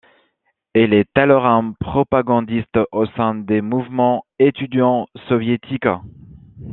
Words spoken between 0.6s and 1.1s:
Il